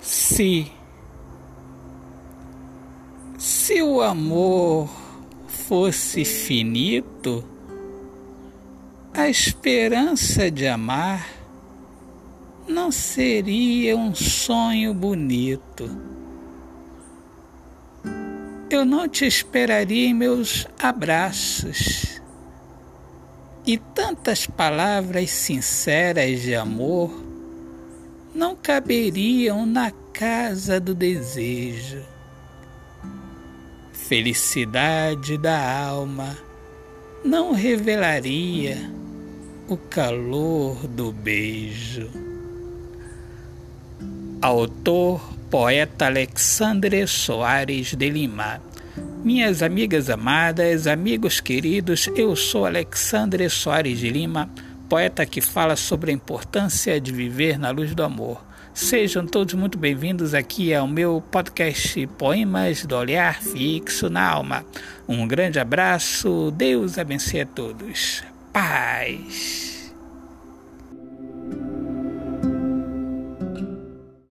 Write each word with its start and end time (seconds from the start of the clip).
Se 0.00 0.70
se 3.40 3.80
o 3.82 4.02
amor 4.02 4.90
fosse 5.46 6.24
finito, 6.24 7.42
a 9.14 9.28
esperança 9.28 10.50
de 10.50 10.66
amar 10.66 11.26
não 12.68 12.92
seria 12.92 13.96
um 13.96 14.14
sonho 14.14 14.92
bonito. 14.92 15.88
Eu 18.68 18.84
não 18.84 19.08
te 19.08 19.24
esperaria 19.24 20.08
em 20.08 20.14
meus 20.14 20.66
abraços 20.78 22.20
e 23.66 23.78
tantas 23.78 24.46
palavras 24.46 25.30
sinceras 25.30 26.42
de 26.42 26.54
amor 26.54 27.29
não 28.34 28.54
caberiam 28.54 29.66
na 29.66 29.90
casa 30.12 30.78
do 30.80 30.94
desejo. 30.94 32.02
Felicidade 33.92 35.38
da 35.38 35.86
alma 35.86 36.36
não 37.24 37.52
revelaria 37.52 38.90
o 39.68 39.76
calor 39.76 40.86
do 40.88 41.12
beijo. 41.12 42.10
Autor, 44.42 45.20
poeta 45.50 46.06
Alexandre 46.06 47.06
Soares 47.06 47.94
de 47.94 48.08
Lima. 48.08 48.60
Minhas 49.22 49.62
amigas 49.62 50.08
amadas, 50.08 50.86
amigos 50.86 51.40
queridos, 51.40 52.08
eu 52.16 52.34
sou 52.34 52.64
Alexandre 52.64 53.48
Soares 53.50 53.98
de 53.98 54.08
Lima, 54.08 54.50
poeta 54.90 55.24
que 55.24 55.40
fala 55.40 55.76
sobre 55.76 56.10
a 56.10 56.14
importância 56.14 57.00
de 57.00 57.12
viver 57.12 57.56
na 57.56 57.70
luz 57.70 57.94
do 57.94 58.02
amor. 58.02 58.44
Sejam 58.74 59.24
todos 59.24 59.54
muito 59.54 59.78
bem-vindos 59.78 60.34
aqui 60.34 60.74
ao 60.74 60.88
meu 60.88 61.22
podcast 61.30 62.08
Poemas 62.18 62.84
do 62.84 62.96
Olhar 62.96 63.40
Fixo 63.40 64.10
na 64.10 64.28
Alma. 64.28 64.66
Um 65.08 65.28
grande 65.28 65.60
abraço, 65.60 66.50
Deus 66.56 66.98
abençoe 66.98 67.42
a 67.42 67.46
todos. 67.46 68.24
Paz. 68.52 69.79